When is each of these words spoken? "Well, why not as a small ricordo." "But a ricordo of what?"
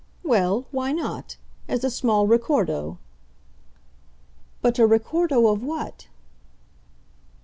"Well, 0.23 0.65
why 0.71 0.93
not 0.93 1.37
as 1.67 1.83
a 1.83 1.91
small 1.91 2.25
ricordo." 2.25 2.97
"But 4.63 4.79
a 4.79 4.87
ricordo 4.87 5.45
of 5.45 5.61
what?" 5.63 6.07